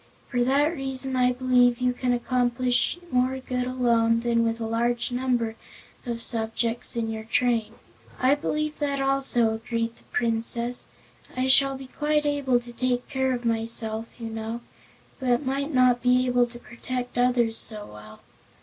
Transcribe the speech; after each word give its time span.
For 0.29 0.43
that 0.43 0.75
reason 0.75 1.15
I 1.15 1.31
believe 1.31 1.77
you 1.79 1.93
can 1.93 2.11
accomplish 2.11 2.97
more 3.11 3.37
good 3.37 3.65
alone 3.67 4.21
than 4.21 4.43
with 4.43 4.59
a 4.59 4.65
large 4.65 5.11
number 5.11 5.53
of 6.07 6.23
subjects 6.23 6.95
in 6.95 7.11
your 7.11 7.23
train." 7.23 7.75
"I 8.17 8.33
believe 8.33 8.79
that 8.79 8.99
also," 8.99 9.53
agreed 9.53 9.95
the 9.97 10.03
Princess. 10.05 10.87
"I 11.37 11.45
shall 11.45 11.77
be 11.77 11.85
quite 11.85 12.25
able 12.25 12.59
to 12.61 12.73
take 12.73 13.09
care 13.09 13.31
of 13.31 13.45
myself, 13.45 14.07
you 14.19 14.29
know, 14.31 14.61
but 15.19 15.45
might 15.45 15.71
not 15.71 16.01
be 16.01 16.25
able 16.25 16.47
to 16.47 16.57
protect 16.57 17.15
others 17.19 17.59
so 17.59 17.85
well. 17.85 18.21